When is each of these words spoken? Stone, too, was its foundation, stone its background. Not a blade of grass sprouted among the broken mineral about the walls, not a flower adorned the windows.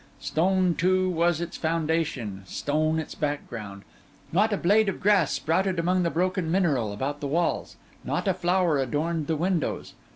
Stone, 0.19 0.73
too, 0.73 1.11
was 1.11 1.39
its 1.39 1.57
foundation, 1.57 2.41
stone 2.47 2.97
its 2.97 3.13
background. 3.13 3.83
Not 4.31 4.51
a 4.51 4.57
blade 4.57 4.89
of 4.89 4.99
grass 4.99 5.31
sprouted 5.31 5.77
among 5.77 6.01
the 6.01 6.09
broken 6.09 6.49
mineral 6.49 6.91
about 6.91 7.19
the 7.21 7.27
walls, 7.27 7.75
not 8.03 8.27
a 8.27 8.33
flower 8.33 8.79
adorned 8.79 9.27
the 9.27 9.35
windows. 9.37 9.93